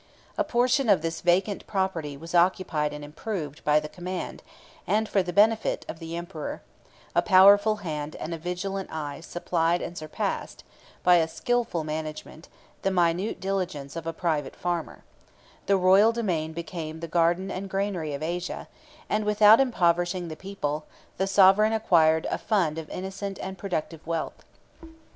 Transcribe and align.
A 0.35 0.43
portion 0.43 0.89
of 0.89 1.03
this 1.03 1.21
vacant 1.21 1.67
property 1.67 2.17
was 2.17 2.33
occupied 2.33 2.91
and 2.91 3.05
improved 3.05 3.63
by 3.63 3.79
the 3.79 3.87
command, 3.87 4.41
and 4.87 5.07
for 5.07 5.21
the 5.21 5.31
benefit, 5.31 5.85
of 5.87 5.99
the 5.99 6.15
emperor: 6.17 6.63
a 7.13 7.21
powerful 7.21 7.75
hand 7.85 8.15
and 8.15 8.33
a 8.33 8.37
vigilant 8.39 8.91
eye 8.91 9.19
supplied 9.21 9.79
and 9.79 9.95
surpassed, 9.95 10.63
by 11.03 11.17
a 11.17 11.27
skilful 11.27 11.83
management, 11.83 12.49
the 12.81 12.89
minute 12.89 13.39
diligence 13.39 13.95
of 13.95 14.07
a 14.07 14.11
private 14.11 14.55
farmer: 14.55 15.03
the 15.67 15.77
royal 15.77 16.11
domain 16.11 16.51
became 16.51 16.99
the 16.99 17.07
garden 17.07 17.51
and 17.51 17.69
granary 17.69 18.15
of 18.15 18.23
Asia; 18.23 18.67
and 19.07 19.23
without 19.23 19.59
impoverishing 19.59 20.29
the 20.29 20.35
people, 20.35 20.83
the 21.17 21.27
sovereign 21.27 21.73
acquired 21.73 22.25
a 22.31 22.39
fund 22.39 22.79
of 22.79 22.89
innocent 22.89 23.37
and 23.39 23.59
productive 23.59 24.07
wealth. 24.07 24.43